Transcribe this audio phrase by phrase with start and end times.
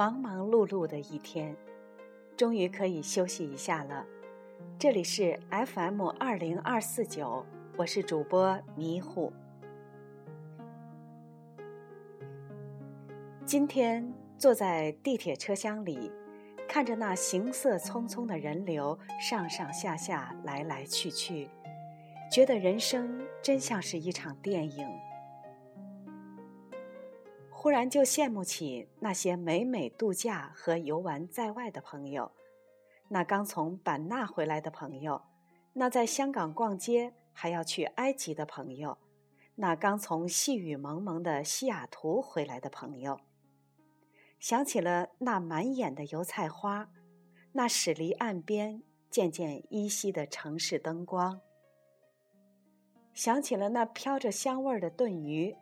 [0.00, 1.54] 忙忙碌碌的一天，
[2.34, 4.02] 终于可以休息一下了。
[4.78, 7.44] 这里是 FM 二零二四九，
[7.76, 9.30] 我是主播迷糊。
[13.44, 16.10] 今天坐在地铁车厢里，
[16.66, 21.50] 看着那行色匆匆的人流上上下下、来来去去，
[22.32, 24.88] 觉得人生真像是一场电影。
[27.62, 32.32] 忽然就羡慕起那些美美度假和游玩在外的朋友，
[33.08, 35.20] 那刚从版纳回来的朋友，
[35.74, 38.96] 那在香港逛街还要去埃及的朋友，
[39.56, 43.20] 那刚从细雨蒙蒙的西雅图回来的朋友。
[44.38, 46.88] 想起了那满眼的油菜花，
[47.52, 51.38] 那驶离岸边渐渐依稀的城市灯光，
[53.12, 55.54] 想起了那飘着香味儿的炖鱼。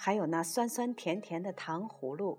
[0.00, 2.38] 还有那酸酸甜甜的糖葫芦，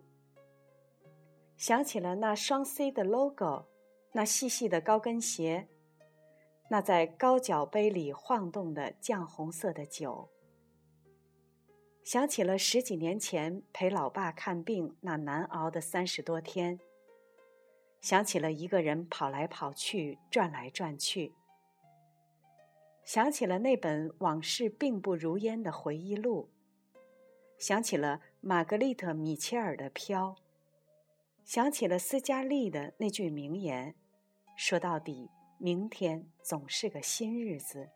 [1.57, 3.65] 想起了那双 C 的 logo，
[4.13, 5.67] 那细细的高跟鞋，
[6.69, 10.30] 那在高脚杯里晃动的酱红色的酒，
[12.02, 16.80] 想起了十几年前陪老爸看病那难熬的三十多天，
[17.99, 21.33] 想起了一个人跑来跑去转来转去，
[23.03, 26.49] 想起了那本往事并不如烟的回忆录。
[27.59, 30.29] 想起了玛格丽特·米切尔的《飘》，
[31.43, 33.95] 想起了斯嘉丽的那句名言
[34.55, 37.89] ：“说到底，明天总是个新日子。”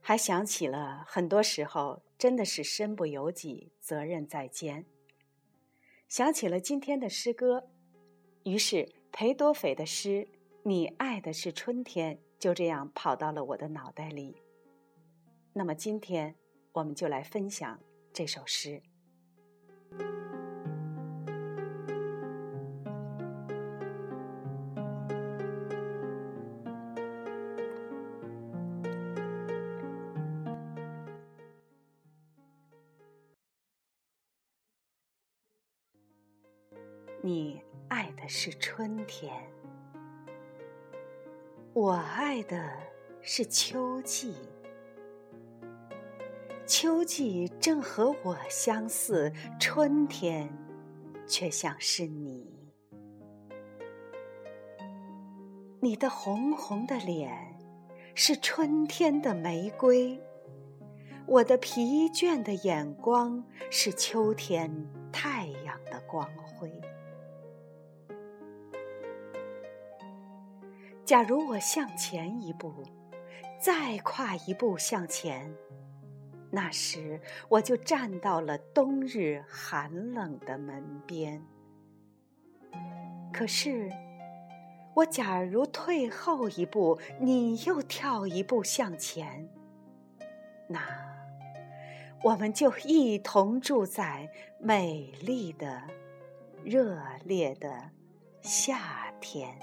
[0.00, 4.86] 还想起了很多时候真的是身不由己，责任在肩。
[6.08, 7.68] 想起了今天的诗歌，
[8.44, 10.28] 于是裴多菲的诗
[10.62, 14.40] “你爱的是春天”就这样跑到了我的脑袋里。
[15.52, 16.36] 那么今天。
[16.74, 17.78] 我们就来分享
[18.12, 18.82] 这首诗。
[37.22, 39.32] 你爱的是春天，
[41.72, 42.76] 我爱的
[43.22, 44.34] 是秋季。
[46.66, 49.30] 秋季正和我相似，
[49.60, 50.48] 春天
[51.26, 52.50] 却像是你。
[55.80, 57.30] 你的红红的脸
[58.14, 60.18] 是春天的玫瑰，
[61.26, 64.70] 我的疲倦的眼光是秋天
[65.12, 66.72] 太阳的光辉。
[71.04, 72.72] 假如我向前一步，
[73.60, 75.54] 再跨一步向前。
[76.54, 81.44] 那时，我就站到了冬日寒冷的门边。
[83.32, 83.90] 可是，
[84.94, 89.48] 我假如退后一步，你又跳一步向前，
[90.68, 90.80] 那
[92.22, 95.82] 我们就一同住在美丽的、
[96.62, 97.90] 热烈的
[98.42, 99.58] 夏天。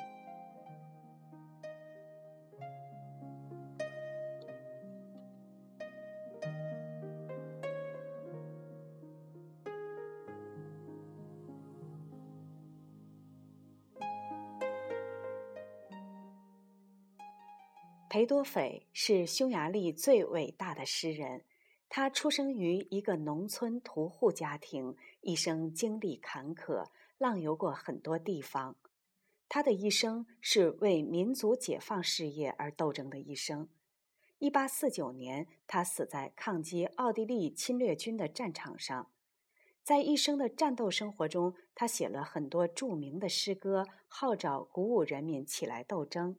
[18.11, 21.45] 裴多菲是匈牙利最伟大的诗人。
[21.87, 28.75] 他出生于一个农村屠户家庭，一生经历坎坷，浪游过很多地方。
[29.47, 33.69] 他的一生是为民族解放事业而斗争的一生。
[34.39, 39.09] 一八四九年，他死在抗击奥地利侵略军的战场上。
[39.81, 46.35] 在一生的战斗生活中，他写了很多著名的诗歌，号召鼓舞人民起来斗争。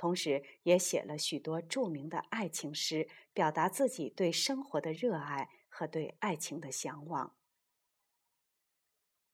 [0.00, 7.36] 同时，也写了许多著名的爱情诗，表达自己对生活的热爱和对爱情的向往。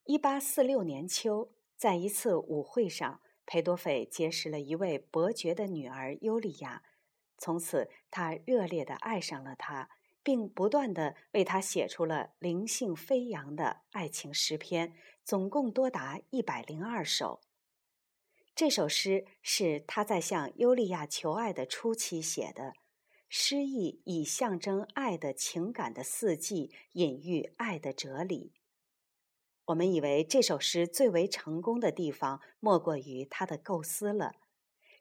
[0.03, 6.83] 一八四六年秋，在一次舞会上，裴多菲结识了一位伯爵的女儿尤利娅，
[7.37, 9.89] 从此他热烈地爱上了她，
[10.21, 14.93] 并不断地为她写出了灵性飞扬的爱情诗篇，
[15.23, 17.39] 总共多达一百零二首。
[18.57, 22.73] 这首诗是他在向尤利娅求爱的初期写的，
[23.29, 28.53] 诗意以象征爱的情感的四季，隐喻爱的哲理。
[29.65, 34.33] 我们以为这首诗最为成功的地方，莫过于他的构思了。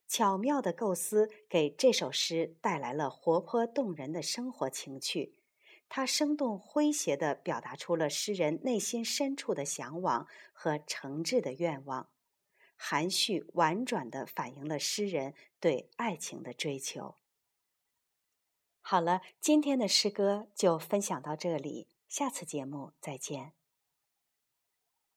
[0.06, 5.32] 巧妙的构思给这首诗带来了活泼动人的生活情趣，
[5.88, 12.10] 它生动诙谐地表达出了诗人内心深处的向往和诚挚的愿望，
[12.76, 17.16] 含蓄婉转的反映了诗人对爱情的追求。
[18.80, 23.55] 好了，今天的诗歌就分享到这里，下次节目再见。